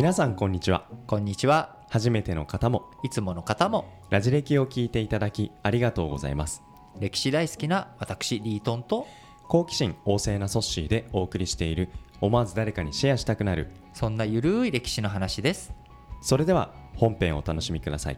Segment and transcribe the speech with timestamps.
[0.00, 1.76] 皆さんこんにちはこんにちは。
[1.90, 6.62] 初めての方もいつもの方もラジ歴を聞いていただきありがとうございます
[6.98, 9.06] 歴史大好きな私リートンと
[9.46, 11.90] 好奇心旺盛なソッシーでお送りしている
[12.22, 15.74] 思わず誰かにシェアしたくなるそんなゆるい歴史の話です。
[16.22, 18.16] それでは本編をお楽しみください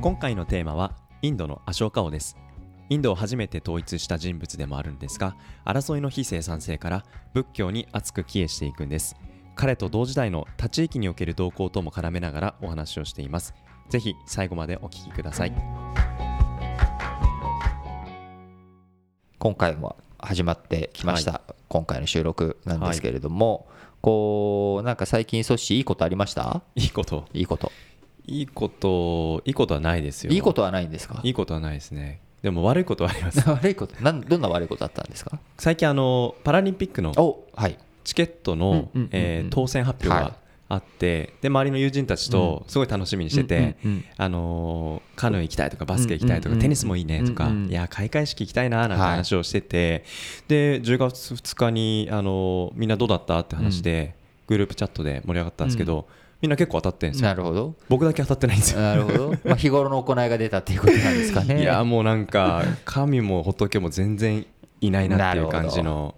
[0.00, 2.38] 今回のテーマはインドのアショーカ王です
[2.88, 9.16] インドを初めて統一した人物でもあるんですが争いの非生産性から仏教に厚く帰依していくんです。
[9.56, 13.54] 彼と同時代の他地域における動向とも絡めながらお話をしています。
[13.88, 15.52] ぜひ最後までお聞きください。
[19.38, 23.66] 今回も始まってきました、今回の収録なんですけれども、
[24.00, 26.62] こうなんか最近ソッシーいいことありました？
[26.74, 27.24] いいこと。
[27.32, 27.72] いいこと。
[28.26, 30.32] いいこといいことはないですよ。
[30.32, 31.20] いいことはないんですか？
[31.22, 33.40] いいことはないですねでも悪いことはあります。
[33.48, 33.94] 悪いこと？
[34.02, 35.38] なんどんな悪いことあったんですか？
[35.58, 37.12] 最近あのパラリンピックの
[38.04, 39.08] チケットのうんうんうんうん。
[39.12, 40.30] えー当選発表はい。
[40.32, 40.36] が
[40.68, 44.04] あって、で周りの友人たちとすごい楽しみにしてて、うんうんうん。
[44.16, 49.10] あのーカヌー行きたいとかバスケ行きたいとか、うんうんうんテニスもいいねとか、うんうんいや開会式行きたいななんてはい。
[49.12, 50.04] 話をしてて、
[50.48, 53.38] で10月2日に、あのーみんなどうだった？
[53.38, 54.14] って話で、
[54.48, 56.06] グループチャットで盛り上がったんですけど、
[56.40, 57.28] みんな結構当たってるんですよ。
[57.28, 57.74] なるほど。
[57.88, 58.80] 僕だけ当たってないんですよ。
[58.80, 61.62] なるほど、 まあ、日頃の行いが出たっていうことなんですかね。
[61.62, 64.46] いやもうなんか神も仏も全然
[64.80, 66.14] いないなっていう感じの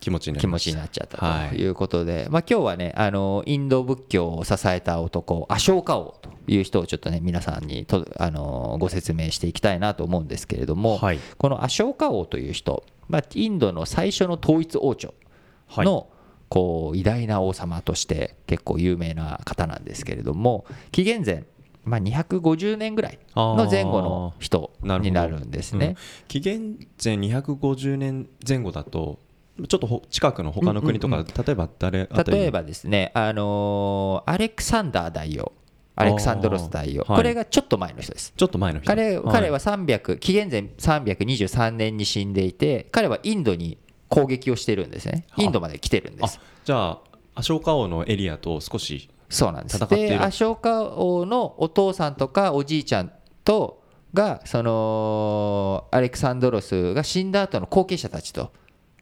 [0.00, 11.18] 気持ちにな気持ちになっちゃったはいということで、まあ、今日はねあのインド仏教を支えた男アショーカ王という人をちょっとね皆さんにとあのご説明していきたいなと思うんですけれども、はい。
[11.36, 15.14] このアショーカ王という人、まあ、インドの最初の統一王朝
[15.66, 15.86] はい。
[15.86, 16.08] の、
[16.48, 21.44] こう偉大な王様として結構有名な方なんですけれども紀元前、
[21.84, 25.96] まあ、250年ぐらいの前後の人になるんですね。
[26.26, 29.18] 紀元前250年前後だと
[29.66, 35.52] ちょっとほ近くの他の国とか、うん例えば誰例えばですね、あのーアレクサンダー大王、
[35.96, 38.32] アレクサンドロス大王、これがちょっと前の人です。
[38.36, 38.86] ちょっと前の人。
[38.86, 45.26] 彼彼は300、紀元前323年に死んでいて、彼はインドに攻撃をしてるんですね。
[45.36, 46.40] インドまで来てるんであす。
[46.64, 46.98] じゃあ
[47.34, 49.78] アショーカ王のエリアと少しそうなんです。
[49.88, 53.12] で、アショーカ王のお父さんとかおじいちゃん
[53.44, 53.82] と
[54.14, 58.52] が、そのアレクサンドロスが死んだ後の後継者たちと、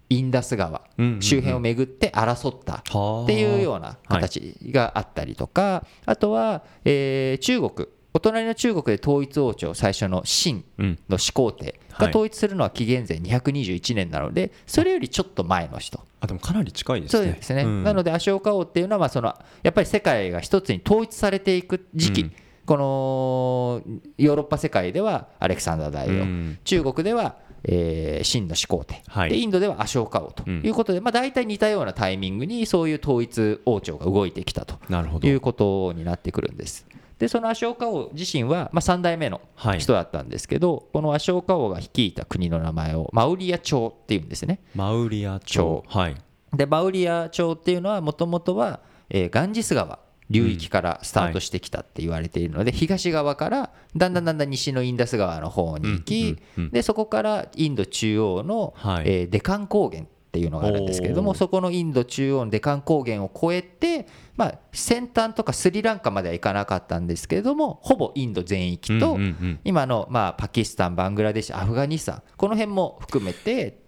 [0.09, 0.83] インダス川
[1.21, 2.75] 周辺を巡って争った。
[2.75, 2.79] っ
[3.25, 10.99] っていうような形があったりとか、あとは、えー中国お隣の中国で統一王朝最初の秦うん。
[11.11, 16.01] の始皇帝が統一するのは紀元前221年なのでそれよりちょっと前の人。
[16.21, 17.25] あでもかなり近いですね。
[17.27, 17.85] そうですね、ん。
[17.85, 22.33] なのでアショーカ王っていうのはまあそのやっぱり世界が一つに統一されていく時期、うん。
[22.65, 26.59] このヨーロッパ世界ではアレクサンダー大王、うん。
[26.65, 29.31] 中国では、えー秦の始皇帝、はい。
[29.31, 35.29] でインドではアショーカ王ということで、まあ、大体似たようなタイミングにそういう統一王朝が動いてきたとなるほど。
[35.29, 36.87] いうことになってくるんです。
[37.19, 39.81] でそのアショーカ王自身は、まあ、3代目のはい。
[39.81, 44.61] 人だったんですけど、このアショーカ王が率いた国の名前をマウリア朝っていうんですね。
[44.75, 45.83] マウリア朝。
[45.87, 46.17] はい。
[46.55, 56.37] でマウリア朝っていうのはもともとは、えーガンジス川流域からスタートしてきたって言われているので、東側からだんだんだんだん西のインダス川の方に行き、
[56.73, 59.05] でそこからインド中央の、はい。
[59.07, 60.03] えーデカン高原
[60.37, 69.19] っていうのがあるんですけれどもそこのインド中央のデカン高原を越えて、まあ、先端とかスリランカまでは行かなかったんですけれどもほぼインド全域と、
[69.65, 73.79] 今の、まあ、パキスタンバングラデシュアフガニスタンこの辺も含めて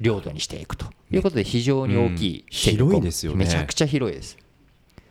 [0.00, 0.86] 領土にしていくと。
[1.12, 2.46] いうことで非常に大きいうん。
[2.48, 3.38] 広いですよね。
[3.38, 4.38] めちゃくちゃ広いです。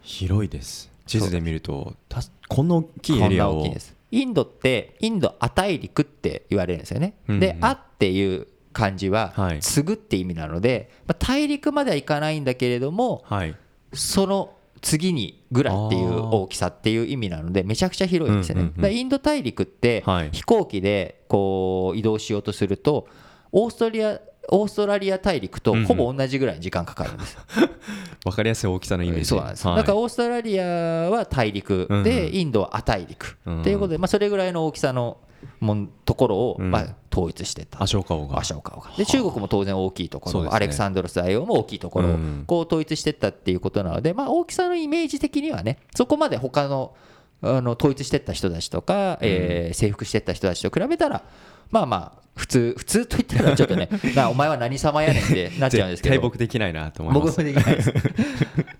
[0.01, 0.89] 広いです。
[1.05, 3.65] 地図で見るとたこんな大きいエリアを。
[4.11, 7.39] インドってインド亜大陸って言われるんですよね、うんうん。
[7.39, 13.55] で「亜」っていう漢字ははい「継ぐ」って意味なので、まあ、大陸まではいかないんだけれどもはい。
[13.93, 20.29] その次にぐらいっていう大きさっていう意味なのでめちゃくちゃ広いんですよね、うインド大陸ってはい。
[20.31, 23.07] 飛行機でこう移動しようとすると
[23.51, 24.19] オーストリア
[24.51, 27.37] オーストラリア大陸とほぼ同じぐらいの時間かかるんです、
[28.25, 29.25] わかりやすい大きさのイメージ。
[29.25, 29.77] そうなんです、はい。
[29.77, 30.65] だからオーストラリア
[31.09, 35.17] は大陸うんで、インドは亜大陸うんということで、まあ、それぐらいの大きさの
[35.59, 36.71] もんところを、うん。
[36.71, 37.81] まあ、統一してた。
[37.83, 38.39] アショーカ王が。
[38.39, 38.91] アショーカ王が。
[38.97, 40.49] で中国も当然大きいところ、ね。
[40.51, 42.43] アレクサンドロス大王も大きいところをうん。
[42.47, 46.95] こう統一してったっていうことなので、まあ、大きさのイメージ的にはねそこまで他の
[47.41, 51.23] あの統一してった人たちとか、えー征服してった人たちと比べたら
[51.71, 56.19] まあまあ普通普通と言ったらちょっとね なお前は何様やねんってなっちゃうんですけど。
[56.21, 57.37] 僕できないなと思います。
[57.37, 57.93] 僕もできないです。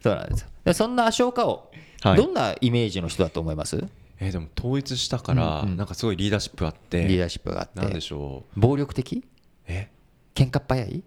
[0.03, 1.69] そうなんですそんなアショーカ王、
[2.01, 2.17] はい。
[2.17, 3.81] どんなイメージの人だと思います？
[4.19, 8.59] えーでも統一したから、なんかすごいリーダーシップあってリーダーシップがあっなんでてしょう？
[8.59, 9.23] 暴力的？
[9.67, 9.89] え？
[10.35, 11.03] 喧嘩っ早い？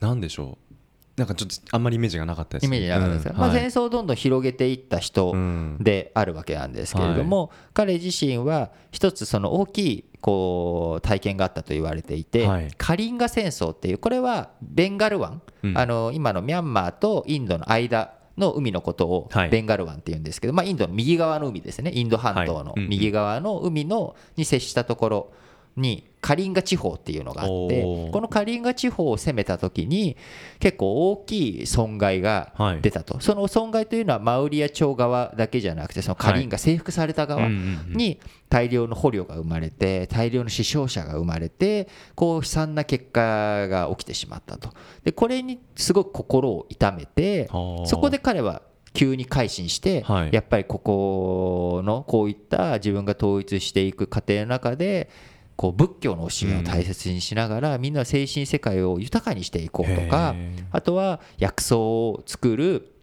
[0.00, 0.74] なんでしょう？
[1.16, 3.50] なんかちょっとあんまりイメージがなかったですイメージなかったですか、うんはい。
[3.50, 5.76] まあ、戦争をどんどん広げていった人うん。
[5.80, 12.70] であるわけなんですけれども、彼自身は一つその大きいこう体験があったと言われていて、はい。
[12.76, 15.78] カリンガ戦争っていうこれはベンガル湾、うん。
[15.78, 19.50] あの今のミャンマーとインドの間の海のことをはい。
[19.50, 21.90] ベンガル湾っていうんですけど、まあ、インドの右側の海ですね。
[21.94, 25.32] インド半島の右側の海のに接したところ
[25.76, 30.16] にカリンガ地方っていうのがあってこのカリンガ地方を攻めた時に
[30.58, 32.80] 結構大きい損害がはい。
[32.80, 44.70] 出たと、その損害というのはマウリア朝側だけじゃなくてそのカリンが征服された側に大量の捕虜が生まれて大量の死傷者が生まれてこう悲惨な結果が起きてしまったと。
[45.02, 47.48] でこれにすごく心を痛めて
[47.84, 48.62] そこで彼は
[48.94, 50.30] 急に改心して、はい。
[50.32, 55.10] やっぱりここのこういった自分が統一していく過程の中で
[55.56, 60.34] こう仏教の教えを大切にしながら、みんな精神世界を豊かにしていこうとか
[60.70, 62.94] あとは薬草を作る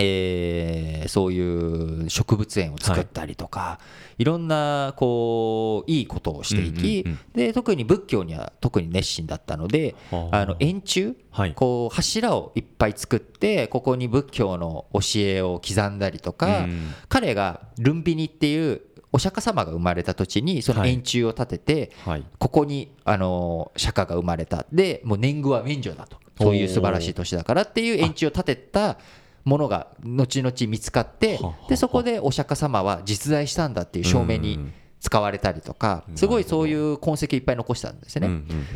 [0.00, 3.80] えーそういう植物園を作ったりとか、
[4.18, 10.36] い、ろんなこういいことをしていき、うんうんで特に仏教には特に熱心だったのではあ。
[10.38, 11.54] あの円柱はい。
[11.54, 16.94] こう柱をいっぱい作ってここに仏教の教えを刻んだりとか、うん。
[17.08, 18.82] 彼がルンビニっていう
[19.12, 22.24] お釈迦様が生まれた土地にその円柱を立てて、はい。
[22.38, 24.66] ここにあの釈迦が生まれた。
[24.72, 26.18] でもう年貢は免除だと。
[26.40, 28.98] そういう素晴らしい年だからっていう円柱を立てた
[29.44, 38.28] ものが後々見つかってはははでそこでお釈迦様は実在したんだっていう証明にうん使われたりとかすごいそういう痕跡いっぱい残したんですね。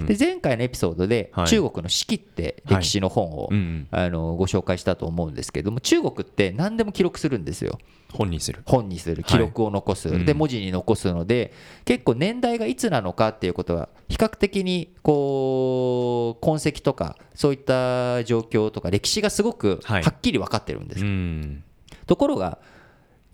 [0.06, 1.46] で前回のエピソードではい。
[1.48, 3.50] 中国の四季って歴史の本を
[3.90, 7.78] あのご紹介したと思うんですけども中国って何でも記録するんですよ。
[8.12, 8.62] 本にする。
[8.66, 9.22] 本にする。
[9.24, 10.24] 記録を残す、うん。
[10.24, 11.52] で文字に残すので
[11.84, 21.64] 結構年代がいつなのかっていうことは比較的にこう痕跡とかそういった状況とか歴史がすごくははいっきり分かってるんです、うん。
[22.06, 22.58] ところが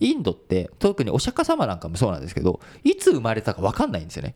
[0.00, 4.34] インドって特にお釈迦様なんかもそうなんですけどいつ生まれたか分かんないんですよね。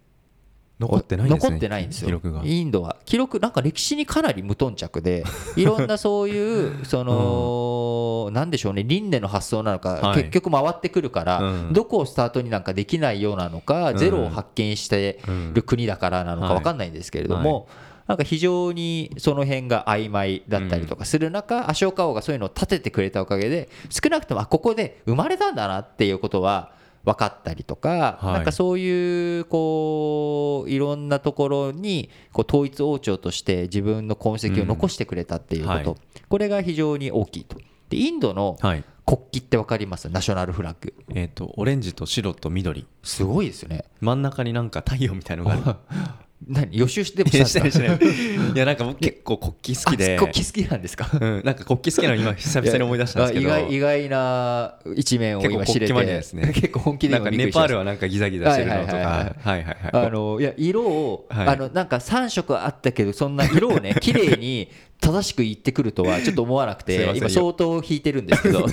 [0.83, 1.51] 残ってないんですね。
[1.51, 2.21] 残ってないんですよ。
[2.43, 2.97] インドは。
[3.05, 5.25] 記録なんか歴史にかなり無頓着で
[5.57, 10.25] いろんなそういうその、なんでしょうね輪廻の発想なのか、はい。
[10.25, 11.73] 結局回ってくるから、うん。
[11.73, 13.99] どこをスタートになんかできないようなのか、うん。
[13.99, 15.55] ゼロを発見してうん。
[15.55, 17.69] る国だからなのかはい分かんないんですけれども、
[18.07, 26.73] なんか非常にその辺が曖昧だったりとかする中、アショカ王がそういうのを立ててくれたおかげで少なくともあここで生まれたんだなっていうことは
[27.05, 28.33] 分かったりとか、はい。
[28.35, 35.97] なんかそういうこういろんなところにこう統一王朝として自分の痕跡を残してくれたっていうこと、うんはい。
[36.29, 37.57] これが非常に大きいと。
[37.89, 38.85] でインドのはい。
[39.05, 40.09] 国旗って分かります？
[40.11, 40.95] ナショナルフラッグ。
[41.13, 42.87] えっとオレンジと白と緑。
[43.03, 43.85] すごいですよね。
[44.01, 45.79] 真ん中になんか太陽みたいのが
[46.49, 48.53] 何予習してもしたしてないい。
[48.55, 50.17] いやなんか僕結構国旗好きで。
[50.17, 51.09] あ国旗好きなんですか？
[51.13, 53.55] うん、なんか国旗好きなの今 久々に思い出したんですけど。
[53.55, 55.93] あ意外意外な一面を今知れて。
[55.93, 56.53] 結構ね。
[56.55, 58.95] 結構本気でなんかネパールはなんかギザギザしてるのとか。
[58.95, 59.03] はい
[59.49, 61.49] はいはいあのいや色を、はい。
[61.49, 64.69] あのなんか3色あったけどそんな色をね綺麗に
[65.01, 68.67] 正しく言ってくるとはちょっと思わなくて今相当引いてるんですけど。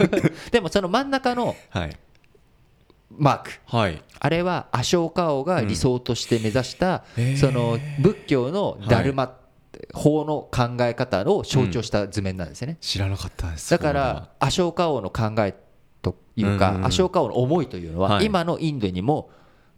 [0.52, 1.90] でもその真ん中のはい
[3.12, 4.02] マークはい。
[4.20, 7.38] あれはアショーカ王が理想として目指した、へー。
[7.38, 9.38] その仏教のダルマ、
[9.94, 13.72] 法の考え方を象徴した図面なんですよね、知らなかったです。
[13.72, 15.56] だからアショーカ王の考え
[16.02, 16.76] というか、うん。
[16.76, 18.26] うんうんアショーカ王の思いというのは、はい。
[18.26, 19.30] 今のインドにも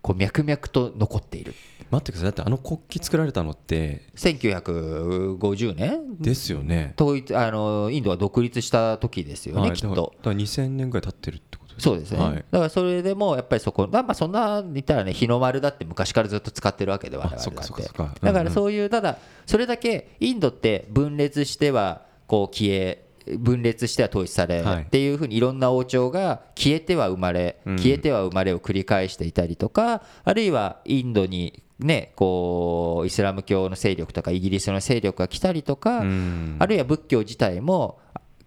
[0.01, 1.53] こう脈々と残っている。
[1.91, 2.32] 待ってください。
[2.32, 6.17] だってあの国旗作られたのって1950年？
[6.20, 6.94] ですよね。
[7.00, 9.74] 統一あのインドが独立した時ですよね、はい。
[9.74, 9.89] きっと。
[9.89, 12.36] だからだから2000年ぐらい経ってるってことですそうですね、はい。
[12.36, 18.16] だからそれでもやっぱりそこまあまあそんな言ったらね日の丸だって昔からずっと使ってるわけではあそっかそっかそっか。
[18.22, 23.06] だからそういうただそれだけインドって分裂してはこう消え
[23.38, 24.82] 分裂しては統一されはい。
[24.84, 27.78] っていうふうにいろんな王朝が消えては生まれうん。
[27.78, 36.56] 消えては生まれを繰り返していたりとかあるいはインドにねこうイスラム教の勢力とかイギリスの勢力が来たりとかうん。
[36.60, 38.00] あるいは仏教自体も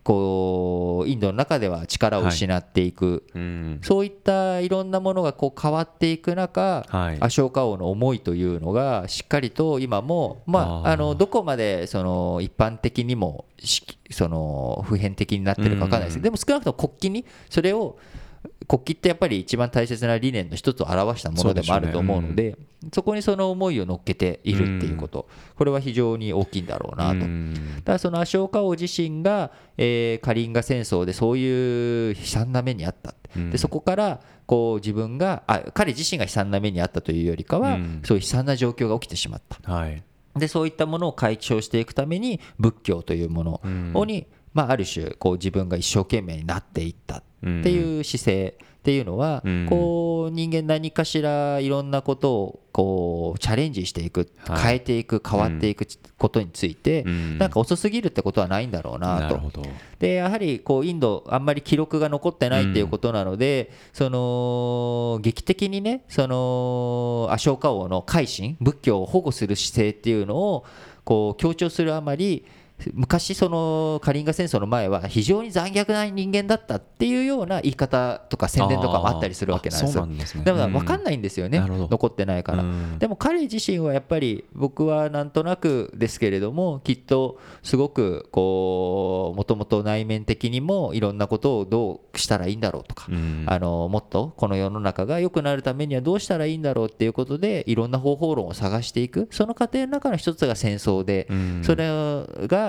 [0.04, 3.78] こうインドの中では力を失っていく、うん。
[3.82, 7.16] そういったいろんなものがこう変わっていく中、はい。
[7.20, 16.16] アショーカ王の思いというのがしっかりと今も、まあ、あのどこまでその一般的にもしその普遍的になってるか分からないです。
[16.16, 17.99] けど、でも少なくとも国旗にそれを
[18.66, 22.56] 国旗ってやっぱり一番大切な理念の一つを表したものでもあると思うので
[22.92, 27.14] そこにその思いを乗っけているっていうこと、これは非常に大きいんだろうなと。
[27.14, 27.54] うん。
[27.54, 33.50] だからそのアショーカ王自身が、えーカリンガ戦争でそういう悲惨な目にあった、うん。
[33.50, 38.02] でそこからこう自分があ彼自身が悲惨な目にあったというよりかは、うん。
[38.04, 39.72] そういう悲惨な状況が起きてしまった。
[39.72, 40.02] はい。
[40.36, 54.30] でそういったものを解消していくために仏教というものに、まあ、ある種こう自分が一生懸命になっていったっていう姿勢っていうのは、こう人間何かしらいろんなことをこうチャレンジしていく、
[54.62, 55.86] 変えていく変わっていく
[56.18, 57.02] ことについて、
[57.38, 59.40] なんか遅すぎるってことはないんだろうなと。
[59.98, 70.64] でやはりこうインドあんまり記録が残ってないっていうことなので、その劇的にねそのアショーカ王の改心仏教を保護する姿勢っていうのを
[71.04, 72.44] こう強調するあまり
[72.93, 79.81] 昔そのカリンガ戦争の前は非常に残虐な人間だったっていうような言い方とか宣伝とかもあったりするわけなん
[80.19, 80.45] ですよ。
[80.45, 82.64] だから分かんないんですよね、残ってないから。
[82.99, 93.07] でも彼自身はやっぱり僕はなんとなくですけれどもきっとすごくこうもともと内面的にもいろんなことをどうしたらいいんだろうとか、
[93.47, 99.28] あのもっとこの世の中が良くなるためにはどうしたらいいんだろうっていうことでいろんな方法論を探していく。
[99.31, 101.28] その過程の中の一つが戦争で、
[101.62, 101.87] それ
[102.49, 102.63] が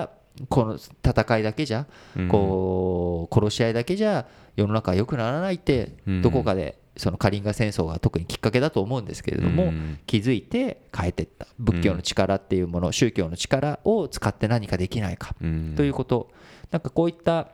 [0.48, 1.86] この戦いだけじゃ、
[2.28, 4.26] こう殺し合いだけじゃ
[4.56, 9.72] 世の中は良くならないってどこかでそのカリンガ戦争が特にきっかけだと思うんですけれども、
[10.06, 11.46] 気づいて変えていった。
[11.58, 15.34] 仏教の力っていうもの、宗教の力を使って何かできないか
[15.76, 16.30] ということ、
[16.70, 17.48] なんかこういった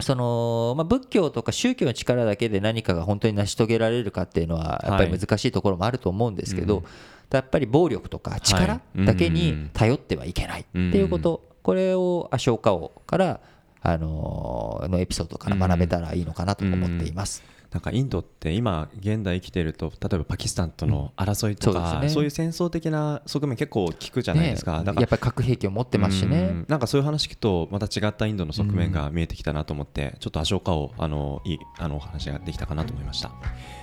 [0.00, 6.82] そのまあ、仏教とか宗教の力だけで何かが本当に成し遂げられるかっていうのはやっぱり難しいところもあると思うんですけど、
[7.30, 13.40] やっぱり暴力とか力だけに頼ってはいけないっていうこと、これをアショーカ王から
[13.80, 17.42] あののエピソードから学べたらいいのかなと思っています。
[17.72, 26.64] なんかインドって今現代生きてると例えばパキスタンとの争いとか、うんそうね、そういう戦争的な側面結構聞くじゃないですか、ね、だからやっぱり核兵器を持ってますしね。
[26.68, 33.32] なんかそういう話聞くとまた違ったインドの側面が見えてきたなと思って、ちょっとアショーカをあのいいあのお話ができたかなと思いました。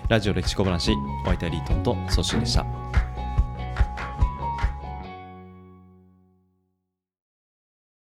[0.08, 0.92] ラジオ歴史小話
[1.24, 3.09] お相手はリートンとソッシーでした